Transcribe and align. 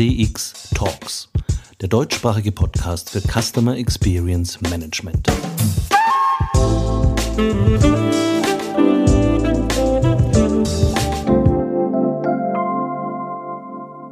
CX 0.00 0.70
Talks, 0.74 1.28
der 1.82 1.90
deutschsprachige 1.90 2.52
Podcast 2.52 3.10
für 3.10 3.20
Customer 3.20 3.76
Experience 3.76 4.58
Management. 4.62 5.28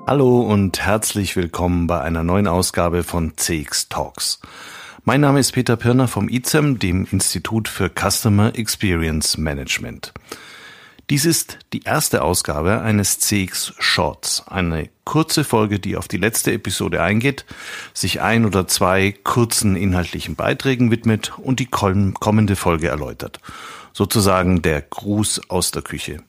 Hallo 0.07 0.40
und 0.40 0.79
herzlich 0.79 1.36
willkommen 1.36 1.86
bei 1.86 2.02
einer 2.02 2.23
neuen 2.23 2.48
Ausgabe 2.48 3.02
von 3.02 3.39
CX 3.39 3.89
Talks. 3.89 4.41
Mein 5.07 5.23
Name 5.23 5.41
ist 5.41 5.52
Peter 5.52 5.79
Pirner 5.79 6.07
vom 6.07 6.29
ICEM, 6.29 6.79
dem 6.79 7.09
Institut 7.11 7.66
für 7.66 7.89
Customer 7.89 8.55
Experience 8.55 9.39
Management. 9.39 10.13
Dies 11.11 11.25
ist 11.25 11.58
die 11.72 11.85
erste 11.85 12.21
Ausgabe 12.21 12.82
eines 12.82 13.18
CX 13.18 13.72
Shorts, 13.79 14.44
eine 14.46 14.90
kurze 15.04 15.43
Folge, 15.43 15.79
die 15.79 15.96
auf 15.96 16.07
die 16.07 16.18
letzte 16.18 16.53
Episode 16.53 17.03
eingeht, 17.03 17.46
sich 17.94 18.21
ein 18.21 18.44
oder 18.44 18.68
zwei 18.68 19.14
kurzen 19.25 19.75
inhaltlichen 19.75 20.36
Beiträgen 20.36 20.90
widmet 20.90 21.32
und 21.39 21.61
die 21.61 21.66
kommende 21.66 22.57
Folge 22.57 22.89
erläutert. 22.89 23.40
Sozusagen 23.94 24.61
der 24.61 24.82
Gruß 24.82 25.49
aus 25.49 25.71
der 25.71 25.80
Küche. 25.80 26.22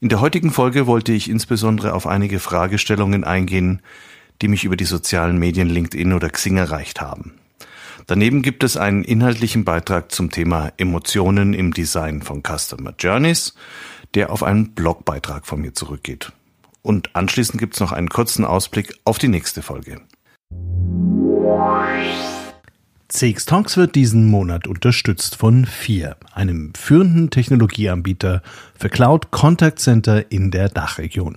In 0.00 0.10
der 0.10 0.20
heutigen 0.20 0.50
Folge 0.50 0.86
wollte 0.86 1.12
ich 1.12 1.30
insbesondere 1.30 1.94
auf 1.94 2.06
einige 2.06 2.40
Fragestellungen 2.40 3.24
eingehen, 3.24 3.80
die 4.42 4.48
mich 4.48 4.64
über 4.64 4.76
die 4.76 4.84
sozialen 4.84 5.38
Medien 5.38 5.70
LinkedIn 5.70 6.12
oder 6.12 6.28
Xing 6.28 6.58
erreicht 6.58 7.00
haben. 7.00 7.38
Daneben 8.06 8.42
gibt 8.42 8.64
es 8.64 8.76
einen 8.76 9.04
inhaltlichen 9.04 9.64
Beitrag 9.64 10.10
zum 10.12 10.30
Thema 10.30 10.72
Emotionen 10.76 11.54
im 11.54 11.72
Design 11.72 12.22
von 12.22 12.42
Customer 12.42 12.94
Journeys, 12.98 13.54
der 14.14 14.30
auf 14.30 14.42
einen 14.42 14.72
Blogbeitrag 14.72 15.46
von 15.46 15.60
mir 15.60 15.72
zurückgeht. 15.74 16.32
Und 16.82 17.14
anschließend 17.14 17.58
gibt 17.58 17.74
es 17.74 17.80
noch 17.80 17.92
einen 17.92 18.08
kurzen 18.08 18.44
Ausblick 18.44 18.94
auf 19.04 19.18
die 19.18 19.28
nächste 19.28 19.62
Folge. 19.62 20.00
CX 23.08 23.44
Talks 23.44 23.76
wird 23.76 23.94
diesen 23.94 24.28
Monat 24.28 24.66
unterstützt 24.66 25.36
von 25.36 25.66
FIR, 25.66 26.16
einem 26.32 26.72
führenden 26.74 27.28
Technologieanbieter 27.30 28.42
für 28.78 28.88
Cloud 28.88 29.30
Contact 29.30 29.78
Center 29.78 30.32
in 30.32 30.50
der 30.50 30.70
Dachregion. 30.70 31.36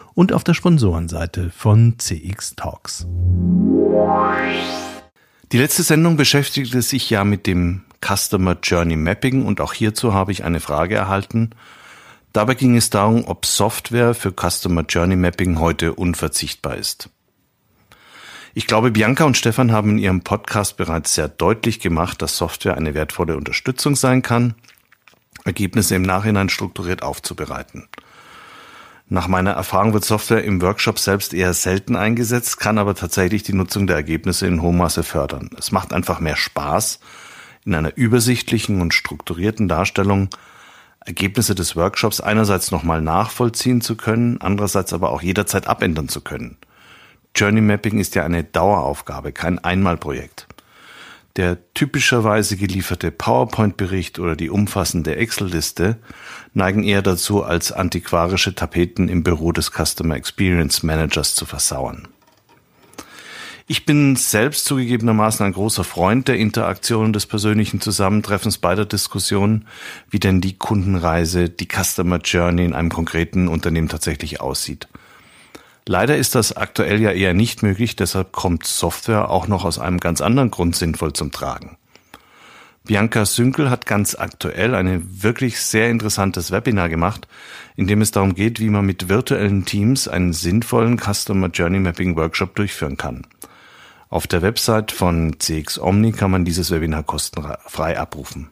und 0.13 0.33
auf 0.33 0.43
der 0.43 0.53
Sponsorenseite 0.53 1.49
von 1.49 1.95
CX 1.97 2.55
Talks. 2.55 3.07
Die 5.51 5.57
letzte 5.57 5.83
Sendung 5.83 6.17
beschäftigte 6.17 6.81
sich 6.81 7.09
ja 7.09 7.23
mit 7.23 7.45
dem 7.47 7.83
Customer 8.05 8.57
Journey 8.61 8.95
Mapping 8.95 9.45
und 9.45 9.61
auch 9.61 9.73
hierzu 9.73 10.13
habe 10.13 10.31
ich 10.31 10.43
eine 10.43 10.59
Frage 10.59 10.95
erhalten. 10.95 11.51
Dabei 12.33 12.55
ging 12.55 12.77
es 12.77 12.89
darum, 12.89 13.25
ob 13.25 13.45
Software 13.45 14.13
für 14.13 14.31
Customer 14.31 14.83
Journey 14.87 15.17
Mapping 15.17 15.59
heute 15.59 15.93
unverzichtbar 15.93 16.77
ist. 16.77 17.09
Ich 18.53 18.67
glaube, 18.67 18.91
Bianca 18.91 19.23
und 19.23 19.37
Stefan 19.37 19.71
haben 19.71 19.91
in 19.91 19.97
ihrem 19.97 20.21
Podcast 20.21 20.77
bereits 20.77 21.15
sehr 21.15 21.29
deutlich 21.29 21.79
gemacht, 21.79 22.21
dass 22.21 22.37
Software 22.37 22.75
eine 22.75 22.93
wertvolle 22.93 23.37
Unterstützung 23.37 23.95
sein 23.95 24.21
kann, 24.21 24.55
Ergebnisse 25.45 25.95
im 25.95 26.01
Nachhinein 26.01 26.49
strukturiert 26.49 27.01
aufzubereiten. 27.01 27.87
Nach 29.13 29.27
meiner 29.27 29.51
Erfahrung 29.51 29.91
wird 29.91 30.05
Software 30.05 30.45
im 30.45 30.61
Workshop 30.61 30.97
selbst 30.97 31.33
eher 31.33 31.53
selten 31.53 31.97
eingesetzt, 31.97 32.61
kann 32.61 32.77
aber 32.77 32.95
tatsächlich 32.95 33.43
die 33.43 33.51
Nutzung 33.51 33.85
der 33.85 33.97
Ergebnisse 33.97 34.47
in 34.47 34.61
hohem 34.61 34.77
Maße 34.77 35.03
fördern. 35.03 35.49
Es 35.59 35.73
macht 35.73 35.91
einfach 35.91 36.21
mehr 36.21 36.37
Spaß, 36.37 37.01
in 37.65 37.75
einer 37.75 37.97
übersichtlichen 37.97 38.79
und 38.79 38.93
strukturierten 38.93 39.67
Darstellung 39.67 40.29
Ergebnisse 41.05 41.55
des 41.55 41.75
Workshops 41.75 42.21
einerseits 42.21 42.71
nochmal 42.71 43.01
nachvollziehen 43.01 43.81
zu 43.81 43.97
können, 43.97 44.39
andererseits 44.39 44.93
aber 44.93 45.09
auch 45.09 45.21
jederzeit 45.21 45.67
abändern 45.67 46.07
zu 46.07 46.21
können. 46.21 46.55
Journey 47.35 47.59
Mapping 47.59 47.99
ist 47.99 48.15
ja 48.15 48.23
eine 48.23 48.45
Daueraufgabe, 48.45 49.33
kein 49.33 49.59
Einmalprojekt. 49.59 50.47
Der 51.37 51.73
typischerweise 51.73 52.57
gelieferte 52.57 53.09
PowerPoint-Bericht 53.09 54.19
oder 54.19 54.35
die 54.35 54.49
umfassende 54.49 55.15
Excel-Liste 55.15 55.97
neigen 56.53 56.83
eher 56.83 57.01
dazu, 57.01 57.43
als 57.43 57.71
antiquarische 57.71 58.53
Tapeten 58.53 59.07
im 59.07 59.23
Büro 59.23 59.53
des 59.53 59.71
Customer 59.71 60.15
Experience 60.15 60.83
Managers 60.83 61.35
zu 61.35 61.45
versauern. 61.45 62.09
Ich 63.67 63.85
bin 63.85 64.17
selbst 64.17 64.65
zugegebenermaßen 64.65 65.45
ein 65.45 65.53
großer 65.53 65.85
Freund 65.85 66.27
der 66.27 66.35
Interaktion 66.35 67.13
des 67.13 67.25
persönlichen 67.25 67.79
Zusammentreffens 67.79 68.57
beider 68.57 68.85
Diskussionen, 68.85 69.65
wie 70.09 70.19
denn 70.19 70.41
die 70.41 70.57
Kundenreise, 70.57 71.47
die 71.49 71.69
Customer 71.69 72.17
Journey 72.17 72.65
in 72.65 72.73
einem 72.73 72.89
konkreten 72.89 73.47
Unternehmen 73.47 73.87
tatsächlich 73.87 74.41
aussieht. 74.41 74.89
Leider 75.87 76.17
ist 76.17 76.35
das 76.35 76.55
aktuell 76.55 77.01
ja 77.01 77.11
eher 77.11 77.33
nicht 77.33 77.63
möglich, 77.63 77.95
deshalb 77.95 78.31
kommt 78.31 78.65
Software 78.65 79.29
auch 79.29 79.47
noch 79.47 79.65
aus 79.65 79.79
einem 79.79 79.99
ganz 79.99 80.21
anderen 80.21 80.51
Grund 80.51 80.75
sinnvoll 80.75 81.13
zum 81.13 81.31
Tragen. 81.31 81.77
Bianca 82.83 83.25
Sünkel 83.25 83.69
hat 83.69 83.85
ganz 83.85 84.15
aktuell 84.15 84.73
ein 84.73 85.21
wirklich 85.21 85.59
sehr 85.61 85.89
interessantes 85.89 86.51
Webinar 86.51 86.89
gemacht, 86.89 87.27
in 87.75 87.87
dem 87.87 88.01
es 88.01 88.11
darum 88.11 88.33
geht, 88.33 88.59
wie 88.59 88.69
man 88.69 88.85
mit 88.85 89.07
virtuellen 89.07 89.65
Teams 89.65 90.07
einen 90.07 90.33
sinnvollen 90.33 90.97
Customer 90.97 91.47
Journey 91.47 91.79
Mapping 91.79 92.15
Workshop 92.15 92.55
durchführen 92.55 92.97
kann. 92.97 93.27
Auf 94.09 94.27
der 94.27 94.41
Website 94.41 94.91
von 94.91 95.39
CX 95.39 95.79
Omni 95.79 96.11
kann 96.11 96.31
man 96.31 96.43
dieses 96.43 96.71
Webinar 96.71 97.03
kostenfrei 97.03 97.97
abrufen. 97.99 98.49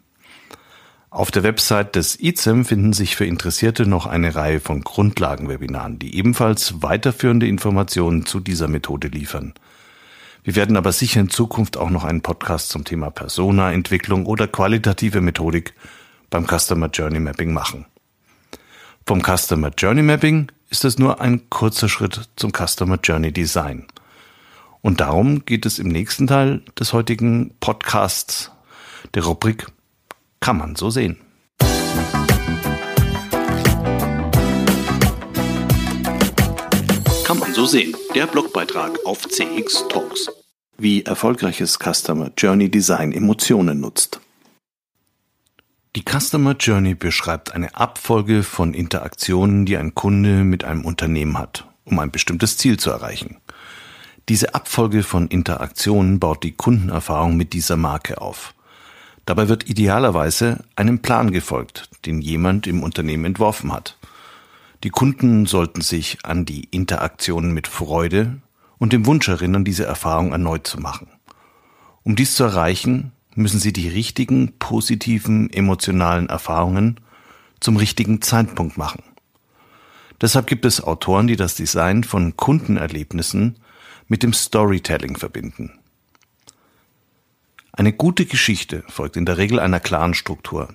Auf 1.12 1.32
der 1.32 1.42
Website 1.42 1.96
des 1.96 2.20
ICEM 2.20 2.66
finden 2.66 2.94
sich 2.94 3.16
für 3.16 3.26
Interessierte 3.26 3.88
noch 3.88 4.06
eine 4.06 4.36
Reihe 4.36 4.60
von 4.60 4.82
Grundlagenwebinaren, 4.82 5.98
die 5.98 6.16
ebenfalls 6.16 6.84
weiterführende 6.84 7.48
Informationen 7.48 8.28
zu 8.28 8.40
dieser 8.40 8.68
Methode 8.68 9.08
liefern. 9.08 9.56
Wir 10.44 10.56
werden 10.56 10.78
aber 10.78 10.92
sicher 10.92 11.20
in 11.20 11.30
Zukunft 11.30 11.78
auch 11.78 11.90
noch 11.90 12.04
einen 12.04 12.22
Podcast 12.22 12.70
zum 12.70 12.86
Thema 12.86 13.10
Persona-Entwicklung 13.10 14.28
oder 14.28 14.48
qualitative 14.48 15.20
Methodik 15.20 15.74
beim 16.30 16.46
Customer 16.46 16.90
Journey 16.90 17.20
Mapping 17.20 17.54
machen. 17.54 17.86
Vom 19.08 19.24
Customer 19.24 19.72
Journey 19.76 20.04
Mapping 20.04 20.52
ist 20.70 20.86
es 20.86 21.00
nur 21.00 21.20
ein 21.22 21.50
kurzer 21.50 21.90
Schritt 21.90 22.30
zum 22.36 22.52
Customer 22.54 23.00
Journey 23.04 23.32
Design. 23.32 23.88
Und 24.82 25.02
darum 25.02 25.44
geht 25.44 25.66
es 25.66 25.80
im 25.80 25.88
nächsten 25.88 26.28
Teil 26.28 26.62
des 26.80 26.94
heutigen 26.94 27.56
Podcasts, 27.60 28.52
der 29.16 29.24
Rubrik 29.24 29.66
kann 30.40 30.58
man 30.58 30.76
so 30.76 30.90
sehen. 30.90 31.18
Kann 37.26 37.40
man 37.40 37.54
so 37.54 37.66
sehen. 37.66 37.96
Der 38.16 38.26
Blogbeitrag 38.26 38.98
auf 39.06 39.28
CX 39.28 39.88
Talks. 39.90 40.30
Wie 40.78 41.04
erfolgreiches 41.04 41.78
Customer 41.78 42.32
Journey 42.38 42.72
Design 42.72 43.12
Emotionen 43.12 43.82
nutzt. 43.82 44.20
Die 45.96 46.04
Customer 46.04 46.56
Journey 46.58 46.96
beschreibt 46.96 47.54
eine 47.54 47.76
Abfolge 47.76 48.44
von 48.44 48.74
Interaktionen, 48.74 49.66
die 49.66 49.78
ein 49.78 49.96
Kunde 49.96 50.44
mit 50.44 50.64
einem 50.64 50.86
Unternehmen 50.86 51.38
hat, 51.38 51.68
um 51.84 52.00
ein 52.00 52.12
bestimmtes 52.12 52.58
Ziel 52.58 52.78
zu 52.78 52.90
erreichen. 52.92 53.38
Diese 54.30 54.54
Abfolge 54.54 55.04
von 55.04 55.28
Interaktionen 55.28 56.20
baut 56.20 56.44
die 56.44 56.52
Kundenerfahrung 56.52 57.36
mit 57.36 57.54
dieser 57.54 57.78
Marke 57.78 58.22
auf. 58.22 58.54
Dabei 59.30 59.48
wird 59.48 59.70
idealerweise 59.70 60.64
einem 60.76 61.04
Plan 61.04 61.30
gefolgt, 61.30 61.88
den 62.08 62.20
jemand 62.20 62.66
im 62.66 62.82
Unternehmen 62.82 63.26
entworfen 63.26 63.72
hat. 63.72 63.96
Die 64.84 64.90
Kunden 64.90 65.46
sollten 65.46 65.82
sich 65.82 66.26
an 66.26 66.46
die 66.46 66.64
Interaktionen 66.72 67.54
mit 67.54 67.68
Freude 67.68 68.42
und 68.80 68.92
dem 68.92 69.06
Wunsch 69.06 69.28
erinnern, 69.28 69.64
diese 69.64 69.86
Erfahrung 69.86 70.32
erneut 70.32 70.66
zu 70.66 70.80
machen. 70.80 71.10
Um 72.02 72.16
dies 72.16 72.34
zu 72.34 72.44
erreichen, 72.44 73.12
müssen 73.36 73.60
sie 73.60 73.72
die 73.72 73.88
richtigen, 73.88 74.54
positiven, 74.58 75.54
emotionalen 75.54 76.28
Erfahrungen 76.28 77.00
zum 77.60 77.78
richtigen 77.78 78.24
Zeitpunkt 78.24 78.80
machen. 78.80 79.04
Deshalb 80.20 80.48
gibt 80.48 80.66
es 80.66 80.84
Autoren, 80.84 81.28
die 81.28 81.36
das 81.36 81.54
Design 81.54 82.04
von 82.04 82.36
Kundenerlebnissen 82.36 83.58
mit 84.08 84.24
dem 84.24 84.34
Storytelling 84.34 85.18
verbinden. 85.18 85.80
Eine 87.80 87.94
gute 87.94 88.26
Geschichte 88.26 88.84
folgt 88.90 89.16
in 89.16 89.26
der 89.26 89.38
Regel 89.38 89.58
einer 89.58 89.80
klaren 89.80 90.14
Struktur. 90.14 90.68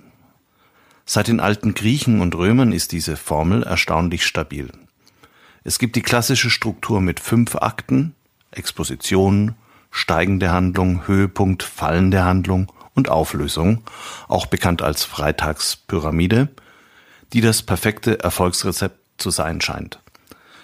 Seit 1.05 1.29
den 1.29 1.39
alten 1.39 1.75
Griechen 1.75 2.23
und 2.23 2.35
Römern 2.35 2.73
ist 2.73 2.93
diese 2.93 3.19
Formel 3.19 3.63
erstaunlich 3.63 4.25
stabil. 4.25 4.73
Es 5.65 5.79
gibt 5.79 5.97
die 5.97 6.01
klassische 6.01 6.49
Struktur 6.49 7.03
mit 7.03 7.21
fünf 7.21 7.57
Akten, 7.57 8.15
Exposition, 8.53 9.55
steigende 9.91 10.51
Handlung, 10.51 11.07
Höhepunkt, 11.07 11.63
fallende 11.63 12.25
Handlung 12.25 12.73
und 12.95 13.11
Auflösung, 13.11 13.83
auch 14.27 14.47
bekannt 14.47 14.81
als 14.81 15.05
Freitagspyramide, 15.05 16.49
die 17.35 17.43
das 17.43 17.61
perfekte 17.61 18.21
Erfolgsrezept 18.21 18.99
zu 19.19 19.29
sein 19.29 19.61
scheint. 19.61 20.01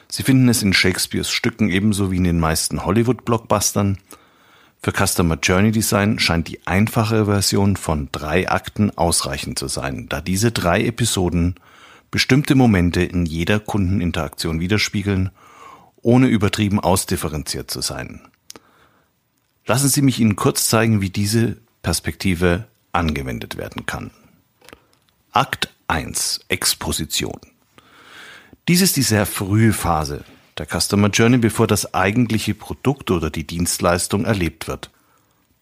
Sie 0.08 0.22
finden 0.22 0.48
es 0.48 0.62
in 0.62 0.72
Shakespeares 0.72 1.30
Stücken 1.30 1.68
ebenso 1.68 2.10
wie 2.10 2.16
in 2.16 2.24
den 2.24 2.40
meisten 2.40 2.86
Hollywood-Blockbustern. 2.86 3.98
Für 4.82 4.92
Customer 4.92 5.36
Journey 5.36 5.72
Design 5.72 6.18
scheint 6.18 6.48
die 6.48 6.66
einfache 6.66 7.26
Version 7.26 7.76
von 7.76 8.08
drei 8.12 8.48
Akten 8.48 8.90
ausreichend 8.96 9.58
zu 9.58 9.68
sein, 9.68 10.08
da 10.08 10.22
diese 10.22 10.52
drei 10.52 10.82
Episoden 10.86 11.56
bestimmte 12.10 12.54
Momente 12.54 13.02
in 13.02 13.26
jeder 13.26 13.60
Kundeninteraktion 13.60 14.58
widerspiegeln, 14.58 15.30
ohne 16.00 16.28
übertrieben 16.28 16.80
ausdifferenziert 16.80 17.70
zu 17.70 17.82
sein. 17.82 18.22
Lassen 19.66 19.90
Sie 19.90 20.00
mich 20.00 20.18
Ihnen 20.18 20.34
kurz 20.34 20.68
zeigen, 20.68 21.02
wie 21.02 21.10
diese 21.10 21.58
Perspektive 21.82 22.66
angewendet 22.92 23.58
werden 23.58 23.84
kann. 23.84 24.10
Akt 25.32 25.74
1 25.88 26.40
Exposition. 26.48 27.38
Dies 28.66 28.80
ist 28.80 28.96
die 28.96 29.02
sehr 29.02 29.26
frühe 29.26 29.74
Phase 29.74 30.24
der 30.60 30.80
Customer 30.80 31.08
Journey, 31.08 31.38
bevor 31.38 31.66
das 31.66 31.94
eigentliche 31.94 32.52
Produkt 32.52 33.10
oder 33.10 33.30
die 33.30 33.46
Dienstleistung 33.46 34.26
erlebt 34.26 34.68
wird. 34.68 34.90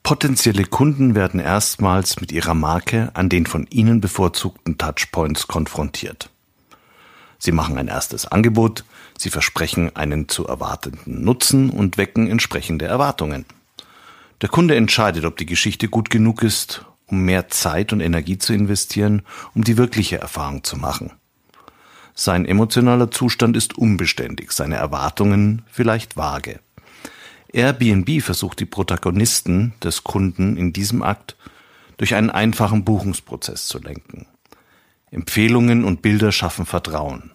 Potenzielle 0.03 0.65
Kunden 0.65 1.15
werden 1.15 1.39
erstmals 1.39 2.21
mit 2.21 2.33
ihrer 2.33 2.55
Marke 2.55 3.13
an 3.15 3.29
den 3.29 3.47
von 3.47 3.69
ihnen 3.71 4.01
bevorzugten 4.01 4.77
Touchpoints 4.77 5.47
konfrontiert. 5.47 6.31
Sie 7.39 7.53
machen 7.53 7.79
ein 7.79 7.87
erstes 7.87 8.27
Angebot, 8.27 8.85
sie 9.17 9.31
versprechen 9.31 9.95
einen 9.95 10.29
zu 10.29 10.49
erwartenden 10.49 11.23
Nutzen 11.23 11.71
und 11.71 11.97
wecken 11.97 12.29
entsprechende 12.29 12.87
Erwartungen. 12.87 13.45
Der 14.41 14.49
Kunde 14.49 14.75
entscheidet, 14.75 15.25
ob 15.25 15.37
die 15.37 15.47
Geschichte 15.47 15.87
gut 15.89 16.11
genug 16.11 16.43
ist, 16.43 16.85
um 17.07 17.25
mehr 17.25 17.49
Zeit 17.51 17.93
und 17.93 18.01
Energie 18.01 18.39
zu 18.39 18.53
investieren, 18.53 19.23
um 19.55 19.63
die 19.63 19.77
wirkliche 19.77 20.19
Erfahrung 20.19 20.65
zu 20.65 20.77
machen. 20.77 21.13
Sein 22.21 22.47
emotionaler 22.47 23.13
Zustand 23.13 23.57
ist 23.57 23.79
unbeständig, 23.79 24.51
seine 24.51 24.75
Erwartungen 24.75 25.63
vielleicht 25.71 26.17
vage. 26.17 26.59
Airbnb 27.53 28.21
versucht 28.23 28.59
die 28.59 28.67
Protagonisten 28.67 29.73
des 29.85 30.03
Kunden 30.03 30.57
in 30.57 30.73
diesem 30.73 31.05
Akt 31.05 31.37
durch 31.97 32.17
einen 32.17 32.31
einfachen 32.31 32.85
Buchungsprozess 32.85 33.69
zu 33.69 33.79
lenken. 33.79 34.27
Empfehlungen 35.13 35.85
und 35.85 36.03
Bilder 36.03 36.33
schaffen 36.33 36.67
Vertrauen. 36.67 37.31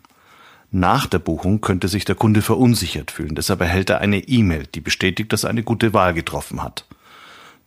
Nach 0.70 1.06
der 1.06 1.20
Buchung 1.20 1.62
könnte 1.62 1.88
sich 1.88 2.04
der 2.04 2.16
Kunde 2.16 2.42
verunsichert 2.42 3.10
fühlen, 3.10 3.36
deshalb 3.36 3.62
erhält 3.62 3.90
er 3.90 4.02
eine 4.02 4.20
E-Mail, 4.20 4.68
die 4.68 4.82
bestätigt, 4.82 5.32
dass 5.32 5.46
er 5.46 5.52
eine 5.52 5.64
gute 5.64 5.94
Wahl 5.94 6.14
getroffen 6.14 6.62
hat. 6.62 6.86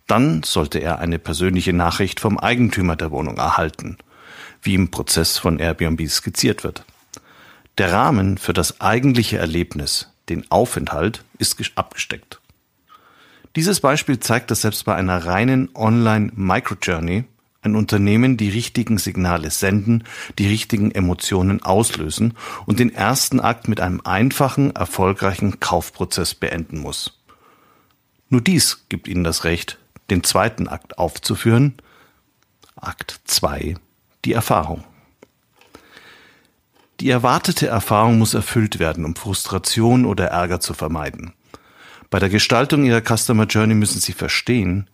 Dann 0.07 0.43
sollte 0.43 0.81
er 0.81 0.99
eine 0.99 1.19
persönliche 1.19 1.73
Nachricht 1.73 2.21
vom 2.21 2.39
Eigentümer 2.39 2.95
der 2.95 3.11
Wohnung 3.11 3.39
erhalten, 3.39 3.97
wie 4.61 4.75
im 4.75 4.91
Prozess 4.91 5.39
von 5.39 5.59
Airbnb 5.59 6.07
skizziert 6.11 6.63
wird. 6.63 6.85
Der 7.79 7.93
Rahmen 7.93 8.39
für 8.39 8.55
das 8.55 8.81
eigentliche 8.81 9.37
Erlebnis, 9.37 10.09
den 10.31 10.51
Aufenthalt, 10.51 11.25
ist 11.39 11.59
abgesteckt. 11.75 12.41
Dieses 13.55 13.81
Beispiel 13.81 14.19
zeigt, 14.19 14.51
dass 14.51 14.63
selbst 14.63 14.85
bei 14.85 14.95
einer 14.95 15.27
reinen 15.27 15.69
Online-Microjourney 15.75 17.25
ein 17.63 17.77
Unternehmen 17.77 18.37
die 18.37 18.49
richtigen 18.49 18.97
Signale 18.97 19.51
senden, 19.51 20.05
die 20.39 20.47
richtigen 20.47 20.91
Emotionen 20.91 21.63
auslösen 21.63 22.35
und 22.65 22.79
den 22.79 22.95
ersten 22.95 23.41
Akt 23.41 23.69
mit 23.69 23.81
einem 23.81 24.01
einfachen, 24.05 24.75
erfolgreichen 24.75 25.61
Kaufprozess 25.61 26.35
beenden 26.35 26.79
muss. 26.79 27.19
Nur 28.31 28.41
dies 28.41 28.87
gibt 28.89 29.07
ihnen 29.09 29.25
das 29.25 29.45
Recht, 29.45 29.79
den 30.11 30.25
zweiten 30.25 30.69
Akt 30.69 30.99
aufzuführen. 30.99 31.75
Akt 32.77 33.21
2, 33.25 33.77
die 34.25 34.33
Erfahrung. 34.33 34.85
Die 37.01 37.11
erwartete 37.11 37.67
Erfahrung 37.67 38.19
muss 38.19 38.33
erfüllt 38.33 38.79
werden, 38.79 39.05
um 39.05 39.15
Frustration 39.17 40.07
oder 40.07 40.29
Ärger 40.29 40.61
zu 40.61 40.73
vermeiden. 40.73 41.35
Bei 42.09 42.19
der 42.19 42.31
Gestaltung 42.31 42.85
Ihrer 42.85 43.03
Customer 43.03 43.45
Journey 43.45 43.75
müssen 43.75 44.01
Sie 44.01 44.13
verstehen, 44.13 44.89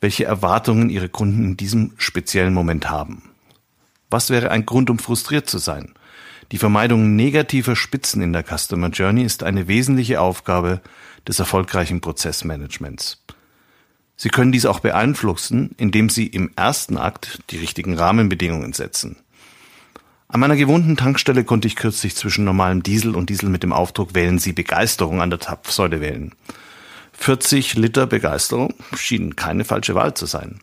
welche 0.00 0.24
Erwartungen 0.24 0.88
Ihre 0.88 1.08
Kunden 1.08 1.44
in 1.44 1.56
diesem 1.56 1.92
speziellen 1.96 2.54
Moment 2.54 2.88
haben. 2.88 3.30
Was 4.08 4.30
wäre 4.30 4.50
ein 4.52 4.66
Grund, 4.66 4.88
um 4.88 5.00
frustriert 5.00 5.50
zu 5.50 5.58
sein? 5.58 5.94
Die 6.52 6.58
Vermeidung 6.58 7.16
negativer 7.16 7.74
Spitzen 7.74 8.22
in 8.22 8.32
der 8.32 8.44
Customer 8.44 8.88
Journey 8.88 9.24
ist 9.24 9.42
eine 9.42 9.66
wesentliche 9.66 10.20
Aufgabe 10.20 10.80
des 11.26 11.40
erfolgreichen 11.40 12.00
Prozessmanagements. 12.00 13.22
Sie 14.16 14.30
können 14.30 14.52
dies 14.52 14.64
auch 14.64 14.80
beeinflussen, 14.80 15.74
indem 15.76 16.08
Sie 16.08 16.26
im 16.26 16.50
ersten 16.56 16.96
Akt 16.96 17.40
die 17.50 17.58
richtigen 17.58 17.96
Rahmenbedingungen 17.96 18.72
setzen. 18.72 19.16
An 20.30 20.40
meiner 20.40 20.56
gewohnten 20.56 20.98
Tankstelle 20.98 21.42
konnte 21.42 21.68
ich 21.68 21.76
kürzlich 21.76 22.14
zwischen 22.14 22.44
normalem 22.44 22.82
Diesel 22.82 23.16
und 23.16 23.30
Diesel 23.30 23.48
mit 23.48 23.62
dem 23.62 23.72
Aufdruck 23.72 24.14
Wählen 24.14 24.38
Sie 24.38 24.52
Begeisterung 24.52 25.22
an 25.22 25.30
der 25.30 25.38
Tapfsäule 25.38 26.02
wählen. 26.02 26.34
40 27.14 27.74
Liter 27.74 28.06
Begeisterung 28.06 28.74
schienen 28.94 29.36
keine 29.36 29.64
falsche 29.64 29.94
Wahl 29.94 30.12
zu 30.12 30.26
sein. 30.26 30.60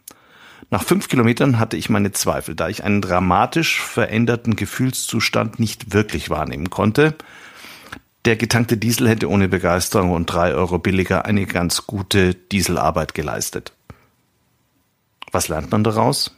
Nach 0.69 0.83
fünf 0.83 1.07
Kilometern 1.07 1.57
hatte 1.57 1.77
ich 1.77 1.89
meine 1.89 2.11
Zweifel, 2.11 2.53
da 2.53 2.69
ich 2.69 2.83
einen 2.83 3.01
dramatisch 3.01 3.81
veränderten 3.81 4.55
Gefühlszustand 4.55 5.59
nicht 5.59 5.93
wirklich 5.93 6.29
wahrnehmen 6.29 6.69
konnte. 6.69 7.15
Der 8.25 8.35
getankte 8.35 8.77
Diesel 8.77 9.09
hätte 9.09 9.29
ohne 9.29 9.47
Begeisterung 9.47 10.11
und 10.11 10.27
drei 10.27 10.53
Euro 10.53 10.77
billiger 10.77 11.25
eine 11.25 11.47
ganz 11.47 11.87
gute 11.87 12.35
Dieselarbeit 12.35 13.15
geleistet. 13.15 13.73
Was 15.31 15.47
lernt 15.47 15.71
man 15.71 15.83
daraus? 15.83 16.35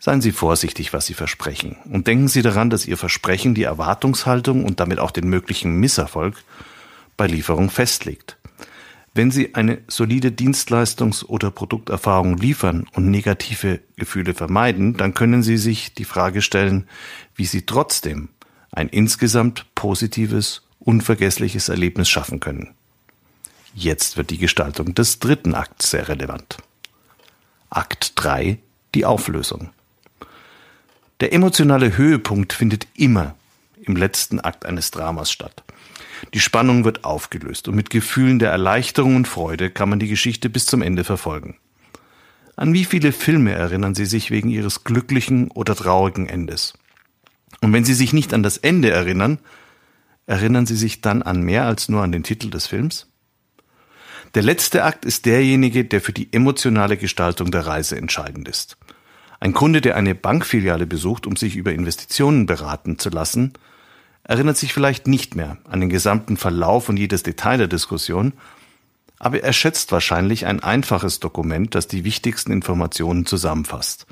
Seien 0.00 0.20
Sie 0.20 0.32
vorsichtig, 0.32 0.92
was 0.92 1.06
Sie 1.06 1.14
versprechen, 1.14 1.76
und 1.90 2.06
denken 2.06 2.28
Sie 2.28 2.42
daran, 2.42 2.70
dass 2.70 2.86
Ihr 2.86 2.96
Versprechen 2.96 3.54
die 3.54 3.64
Erwartungshaltung 3.64 4.64
und 4.64 4.78
damit 4.78 5.00
auch 5.00 5.10
den 5.10 5.28
möglichen 5.28 5.74
Misserfolg 5.74 6.36
bei 7.16 7.26
Lieferung 7.26 7.68
festlegt. 7.68 8.36
Wenn 9.12 9.32
Sie 9.32 9.56
eine 9.56 9.78
solide 9.88 10.28
Dienstleistungs- 10.28 11.24
oder 11.24 11.50
Produkterfahrung 11.50 12.36
liefern 12.36 12.86
und 12.94 13.10
negative 13.10 13.80
Gefühle 13.96 14.34
vermeiden, 14.34 14.96
dann 14.96 15.14
können 15.14 15.42
Sie 15.42 15.56
sich 15.56 15.94
die 15.94 16.04
Frage 16.04 16.42
stellen, 16.42 16.86
wie 17.34 17.46
Sie 17.46 17.66
trotzdem 17.66 18.28
ein 18.70 18.88
insgesamt 18.88 19.66
positives, 19.74 20.62
unvergessliches 20.78 21.68
Erlebnis 21.68 22.08
schaffen 22.08 22.38
können. 22.38 22.74
Jetzt 23.74 24.16
wird 24.16 24.30
die 24.30 24.38
Gestaltung 24.38 24.94
des 24.94 25.18
dritten 25.18 25.54
Akts 25.54 25.90
sehr 25.90 26.08
relevant. 26.08 26.58
Akt 27.70 28.12
3, 28.14 28.58
die 28.94 29.04
Auflösung. 29.04 29.70
Der 31.20 31.32
emotionale 31.32 31.96
Höhepunkt 31.96 32.52
findet 32.52 32.86
immer 32.94 33.34
im 33.80 33.96
letzten 33.96 34.38
Akt 34.38 34.64
eines 34.64 34.92
Dramas 34.92 35.32
statt. 35.32 35.64
Die 36.32 36.40
Spannung 36.40 36.84
wird 36.84 37.04
aufgelöst 37.04 37.66
und 37.66 37.74
mit 37.74 37.90
Gefühlen 37.90 38.38
der 38.38 38.50
Erleichterung 38.50 39.16
und 39.16 39.28
Freude 39.28 39.70
kann 39.70 39.88
man 39.88 39.98
die 39.98 40.08
Geschichte 40.08 40.48
bis 40.48 40.66
zum 40.66 40.80
Ende 40.80 41.02
verfolgen. 41.02 41.56
An 42.54 42.72
wie 42.72 42.84
viele 42.84 43.12
Filme 43.12 43.52
erinnern 43.52 43.94
Sie 43.94 44.06
sich 44.06 44.30
wegen 44.30 44.48
ihres 44.48 44.84
glücklichen 44.84 45.50
oder 45.50 45.74
traurigen 45.74 46.28
Endes? 46.28 46.74
Und 47.62 47.72
wenn 47.72 47.84
Sie 47.84 47.94
sich 47.94 48.12
nicht 48.12 48.32
an 48.32 48.42
das 48.42 48.56
Ende 48.56 48.90
erinnern, 48.90 49.38
erinnern 50.26 50.66
Sie 50.66 50.76
sich 50.76 51.00
dann 51.00 51.22
an 51.22 51.42
mehr 51.42 51.64
als 51.64 51.88
nur 51.88 52.02
an 52.02 52.12
den 52.12 52.22
Titel 52.22 52.50
des 52.50 52.66
Films? 52.66 53.08
Der 54.34 54.42
letzte 54.42 54.84
Akt 54.84 55.04
ist 55.04 55.26
derjenige, 55.26 55.84
der 55.84 56.00
für 56.00 56.12
die 56.12 56.32
emotionale 56.32 56.96
Gestaltung 56.96 57.50
der 57.50 57.66
Reise 57.66 57.96
entscheidend 57.96 58.46
ist. 58.46 58.76
Ein 59.40 59.52
Kunde, 59.52 59.80
der 59.80 59.96
eine 59.96 60.14
Bankfiliale 60.14 60.86
besucht, 60.86 61.26
um 61.26 61.36
sich 61.36 61.56
über 61.56 61.72
Investitionen 61.72 62.46
beraten 62.46 62.98
zu 62.98 63.08
lassen, 63.08 63.52
erinnert 64.24 64.56
sich 64.56 64.72
vielleicht 64.72 65.06
nicht 65.06 65.36
mehr 65.36 65.58
an 65.68 65.80
den 65.80 65.90
gesamten 65.90 66.36
Verlauf 66.36 66.88
und 66.88 66.96
jedes 66.96 67.22
Detail 67.22 67.58
der 67.58 67.68
Diskussion, 67.68 68.32
aber 69.20 69.42
er 69.42 69.52
schätzt 69.52 69.90
wahrscheinlich 69.90 70.46
ein 70.46 70.62
einfaches 70.62 71.18
Dokument, 71.18 71.74
das 71.74 71.88
die 71.88 72.04
wichtigsten 72.04 72.52
Informationen 72.52 73.26
zusammenfasst. 73.26 74.06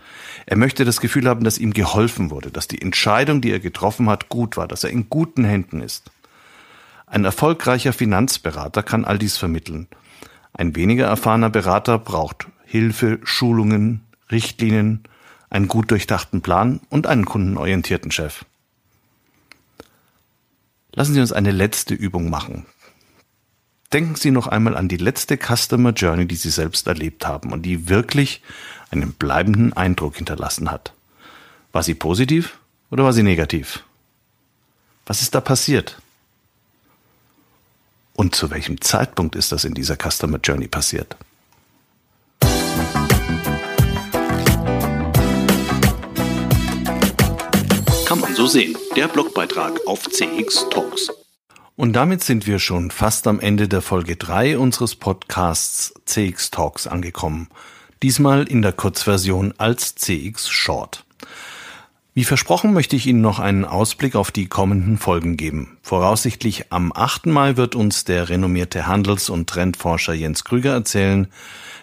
Er 0.47 0.57
möchte 0.57 0.85
das 0.85 1.01
Gefühl 1.01 1.29
haben, 1.29 1.45
dass 1.45 1.59
ihm 1.59 1.73
geholfen 1.73 2.31
wurde, 2.31 2.51
dass 2.51 2.67
die 2.67 2.83
Entscheidung, 2.83 3.41
die 3.41 3.53
er 3.53 3.61
getroffen 3.61 4.09
hat, 4.09 4.29
gut 4.29 4.57
war, 4.57 4.67
dass 4.67 4.83
er 4.83 4.91
in 4.91 5.09
guten 5.09 5.45
Händen 5.45 5.81
ist. 5.81 6.11
Ein 7.07 7.25
erfolgreicher 7.25 7.93
Finanzberater 7.93 8.83
kann 8.83 9.05
all 9.05 9.19
dies 9.19 9.37
vermitteln. 9.37 9.87
Ein 10.53 10.75
weniger 10.75 11.07
erfahrener 11.07 11.51
Berater 11.51 11.99
braucht 11.99 12.49
Hilfe, 12.65 13.21
Schulungen, 13.23 14.01
Richtlinien, 14.31 15.05
einen 15.51 15.69
gut 15.69 15.91
durchdachten 15.91 16.43
Plan 16.43 16.81
und 16.91 17.07
einen 17.07 17.25
kundenorientierten 17.25 18.11
Chef. 18.11 18.45
Lassen 20.93 21.15
Sie 21.15 21.21
uns 21.21 21.33
eine 21.33 21.51
letzte 21.51 21.95
Übung 21.95 22.31
machen. 22.31 22.67
Denken 23.93 24.17
Sie 24.17 24.31
noch 24.31 24.47
einmal 24.47 24.77
an 24.77 24.89
die 24.89 24.97
letzte 24.97 25.37
Customer 25.37 25.91
Journey, 25.91 26.27
die 26.27 26.37
Sie 26.37 26.51
selbst 26.51 26.87
erlebt 26.87 27.27
haben 27.27 27.53
und 27.53 27.63
die 27.63 27.89
wirklich 27.89 28.43
einen 28.91 29.13
bleibenden 29.13 29.73
Eindruck 29.73 30.17
hinterlassen 30.17 30.71
hat. 30.71 30.93
War 31.73 31.83
sie 31.83 31.95
positiv 31.95 32.59
oder 32.91 33.05
war 33.05 33.13
sie 33.13 33.23
negativ? 33.23 33.85
Was 35.05 35.23
ist 35.23 35.35
da 35.35 35.41
passiert? 35.41 36.01
Und 38.15 38.35
zu 38.35 38.51
welchem 38.51 38.81
Zeitpunkt 38.81 39.37
ist 39.37 39.53
das 39.53 39.65
in 39.65 39.75
dieser 39.75 39.97
Customer 39.97 40.39
Journey 40.39 40.69
passiert? 40.69 41.17
Sehen. 48.47 48.77
Der 48.97 49.09
Blogbeitrag 49.09 49.81
auf 49.87 50.09
CX 50.09 50.67
Talks. 50.71 51.11
Und 51.77 51.93
damit 51.95 52.25
sind 52.25 52.47
wir 52.47 52.59
schon 52.59 52.91
fast 52.91 53.27
am 53.27 53.41
Ende 53.41 53.69
der 53.69 53.83
Folge 53.83 54.17
3 54.17 54.59
unseres 54.59 54.95
Podcasts 54.95 55.93
CX 56.07 56.51
Talks 56.51 56.87
angekommen. 56.87 57.49
Diesmal 58.03 58.45
in 58.45 58.63
der 58.63 58.73
Kurzversion 58.73 59.53
als 59.59 59.95
CX 59.95 60.49
Short. 60.49 61.05
Wie 62.15 62.25
versprochen 62.25 62.73
möchte 62.73 62.97
ich 62.97 63.07
Ihnen 63.07 63.21
noch 63.21 63.41
einen 63.41 63.67
Ausblick 63.67 64.17
auf 64.17 64.31
die 64.31 64.47
kommenden 64.47 64.97
Folgen 64.97 65.37
geben. 65.37 65.77
Voraussichtlich 65.83 66.73
am 66.73 66.91
8. 66.95 67.27
Mai 67.27 67.59
wird 67.59 67.75
uns 67.75 68.05
der 68.05 68.31
renommierte 68.31 68.87
Handels- 68.87 69.29
und 69.29 69.51
Trendforscher 69.51 70.15
Jens 70.15 70.45
Krüger 70.45 70.73
erzählen, 70.73 71.29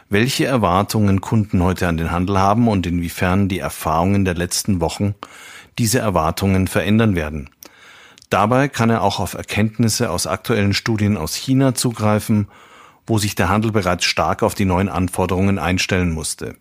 welche 0.09 0.45
Erwartungen 0.45 1.21
Kunden 1.21 1.61
heute 1.61 1.87
an 1.87 1.97
den 1.97 2.09
Handel 2.09 2.39
haben 2.39 2.67
und 2.67 2.87
inwiefern 2.87 3.47
die 3.47 3.59
Erfahrungen 3.59 4.25
der 4.25 4.33
letzten 4.33 4.81
Wochen 4.81 5.13
diese 5.77 5.99
Erwartungen 5.99 6.67
verändern 6.67 7.15
werden. 7.15 7.49
Dabei 8.29 8.67
kann 8.67 8.89
er 8.89 9.03
auch 9.03 9.19
auf 9.19 9.35
Erkenntnisse 9.35 10.09
aus 10.09 10.27
aktuellen 10.27 10.73
Studien 10.73 11.17
aus 11.17 11.35
China 11.35 11.75
zugreifen, 11.75 12.47
wo 13.05 13.17
sich 13.17 13.35
der 13.35 13.49
Handel 13.49 13.71
bereits 13.71 14.05
stark 14.05 14.43
auf 14.43 14.55
die 14.55 14.65
neuen 14.65 14.89
Anforderungen 14.89 15.59
einstellen 15.59 16.11
musste. 16.11 16.55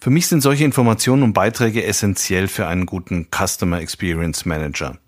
Für 0.00 0.10
mich 0.10 0.26
sind 0.26 0.40
solche 0.40 0.64
Informationen 0.64 1.22
und 1.22 1.32
Beiträge 1.32 1.84
essentiell 1.84 2.48
für 2.48 2.66
einen 2.66 2.86
guten 2.86 3.28
Customer 3.30 3.80
Experience 3.80 4.44
Manager. 4.44 4.98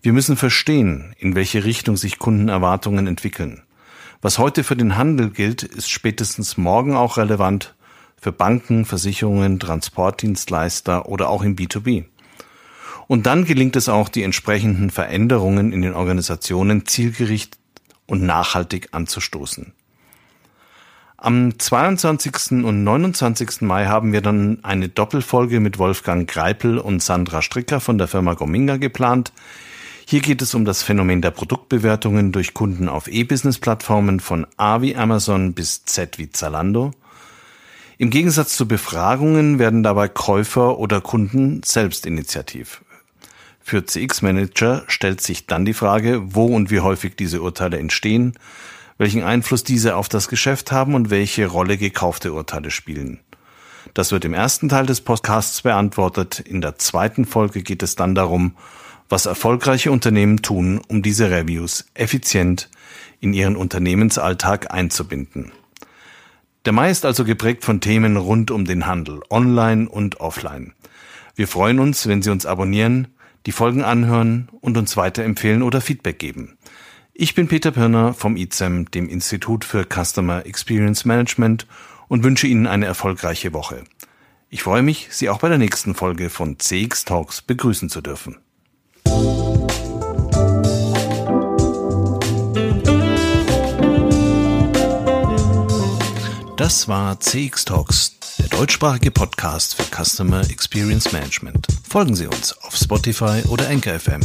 Wir 0.00 0.14
müssen 0.14 0.38
verstehen, 0.38 1.14
in 1.18 1.34
welche 1.34 1.64
Richtung 1.64 1.98
sich 1.98 2.18
Kundenerwartungen 2.18 3.06
entwickeln. 3.06 3.62
Was 4.22 4.38
heute 4.38 4.64
für 4.64 4.76
den 4.76 4.96
Handel 4.96 5.30
gilt, 5.30 5.62
ist 5.62 5.90
spätestens 5.90 6.56
morgen 6.56 6.94
auch 6.94 7.18
relevant 7.18 7.74
für 8.22 8.30
Banken, 8.30 8.84
Versicherungen, 8.84 9.58
Transportdienstleister 9.58 11.08
oder 11.08 11.28
auch 11.28 11.42
im 11.42 11.56
B2B. 11.56 12.04
Und 13.08 13.26
dann 13.26 13.44
gelingt 13.44 13.74
es 13.74 13.88
auch, 13.88 14.08
die 14.08 14.22
entsprechenden 14.22 14.90
Veränderungen 14.90 15.72
in 15.72 15.82
den 15.82 15.92
Organisationen 15.92 16.86
zielgerichtet 16.86 17.58
und 18.06 18.22
nachhaltig 18.22 18.90
anzustoßen. 18.92 19.72
Am 21.16 21.58
22. 21.58 22.64
und 22.64 22.84
29. 22.84 23.62
Mai 23.62 23.86
haben 23.86 24.12
wir 24.12 24.22
dann 24.22 24.60
eine 24.62 24.88
Doppelfolge 24.88 25.58
mit 25.58 25.78
Wolfgang 25.78 26.30
Greipel 26.30 26.78
und 26.78 27.02
Sandra 27.02 27.42
Stricker 27.42 27.80
von 27.80 27.98
der 27.98 28.06
Firma 28.06 28.34
Gominga 28.34 28.76
geplant. 28.76 29.32
Hier 30.06 30.20
geht 30.20 30.42
es 30.42 30.54
um 30.54 30.64
das 30.64 30.84
Phänomen 30.84 31.22
der 31.22 31.32
Produktbewertungen 31.32 32.30
durch 32.30 32.54
Kunden 32.54 32.88
auf 32.88 33.08
E-Business-Plattformen 33.08 34.20
von 34.20 34.46
A 34.56 34.80
wie 34.80 34.94
Amazon 34.94 35.54
bis 35.54 35.84
Z 35.84 36.18
wie 36.18 36.30
Zalando. 36.30 36.92
Im 38.02 38.10
Gegensatz 38.10 38.56
zu 38.56 38.66
Befragungen 38.66 39.60
werden 39.60 39.84
dabei 39.84 40.08
Käufer 40.08 40.80
oder 40.80 41.00
Kunden 41.00 41.62
selbst 41.64 42.04
initiativ. 42.04 42.82
Für 43.60 43.86
CX-Manager 43.86 44.82
stellt 44.88 45.20
sich 45.20 45.46
dann 45.46 45.64
die 45.64 45.72
Frage, 45.72 46.20
wo 46.34 46.46
und 46.46 46.72
wie 46.72 46.80
häufig 46.80 47.14
diese 47.14 47.40
Urteile 47.42 47.78
entstehen, 47.78 48.32
welchen 48.98 49.22
Einfluss 49.22 49.62
diese 49.62 49.94
auf 49.94 50.08
das 50.08 50.26
Geschäft 50.26 50.72
haben 50.72 50.96
und 50.96 51.10
welche 51.10 51.46
Rolle 51.46 51.78
gekaufte 51.78 52.32
Urteile 52.32 52.72
spielen. 52.72 53.20
Das 53.94 54.10
wird 54.10 54.24
im 54.24 54.34
ersten 54.34 54.68
Teil 54.68 54.86
des 54.86 55.00
Podcasts 55.00 55.62
beantwortet. 55.62 56.40
In 56.40 56.60
der 56.60 56.78
zweiten 56.78 57.24
Folge 57.24 57.62
geht 57.62 57.84
es 57.84 57.94
dann 57.94 58.16
darum, 58.16 58.56
was 59.10 59.26
erfolgreiche 59.26 59.92
Unternehmen 59.92 60.42
tun, 60.42 60.80
um 60.88 61.02
diese 61.02 61.30
Reviews 61.30 61.84
effizient 61.94 62.68
in 63.20 63.32
ihren 63.32 63.54
Unternehmensalltag 63.54 64.74
einzubinden. 64.74 65.52
Der 66.64 66.72
Mai 66.72 66.90
ist 66.90 67.04
also 67.04 67.24
geprägt 67.24 67.64
von 67.64 67.80
Themen 67.80 68.16
rund 68.16 68.52
um 68.52 68.64
den 68.64 68.86
Handel, 68.86 69.20
online 69.30 69.88
und 69.88 70.20
offline. 70.20 70.74
Wir 71.34 71.48
freuen 71.48 71.80
uns, 71.80 72.06
wenn 72.06 72.22
Sie 72.22 72.30
uns 72.30 72.46
abonnieren, 72.46 73.08
die 73.46 73.52
Folgen 73.52 73.82
anhören 73.82 74.48
und 74.60 74.76
uns 74.76 74.96
weiterempfehlen 74.96 75.62
oder 75.62 75.80
Feedback 75.80 76.20
geben. 76.20 76.56
Ich 77.14 77.34
bin 77.34 77.48
Peter 77.48 77.72
Pirner 77.72 78.14
vom 78.14 78.36
ICEM, 78.36 78.90
dem 78.92 79.08
Institut 79.08 79.64
für 79.64 79.84
Customer 79.84 80.46
Experience 80.46 81.04
Management 81.04 81.66
und 82.06 82.22
wünsche 82.22 82.46
Ihnen 82.46 82.68
eine 82.68 82.86
erfolgreiche 82.86 83.52
Woche. 83.52 83.82
Ich 84.48 84.62
freue 84.62 84.82
mich, 84.82 85.08
Sie 85.10 85.30
auch 85.30 85.40
bei 85.40 85.48
der 85.48 85.58
nächsten 85.58 85.96
Folge 85.96 86.30
von 86.30 86.60
CX 86.60 87.04
Talks 87.04 87.42
begrüßen 87.42 87.88
zu 87.88 88.00
dürfen. 88.02 88.36
Das 96.62 96.86
war 96.86 97.18
CX 97.18 97.64
Talks, 97.64 98.12
der 98.38 98.46
deutschsprachige 98.46 99.10
Podcast 99.10 99.74
für 99.74 99.82
Customer 99.82 100.48
Experience 100.48 101.10
Management. 101.10 101.66
Folgen 101.88 102.14
Sie 102.14 102.28
uns 102.28 102.56
auf 102.62 102.76
Spotify 102.76 103.42
oder 103.48 103.68
Anchor 103.68 103.98
FM 103.98 104.20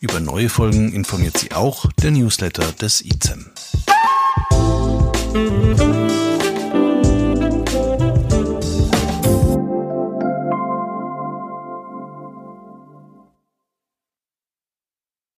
über 0.00 0.18
neue 0.18 0.48
Folgen 0.48 0.92
informiert 0.92 1.38
Sie 1.38 1.52
auch 1.52 1.86
der 2.02 2.10
Newsletter 2.10 2.72
des 2.72 3.04
ICEM. 3.04 3.52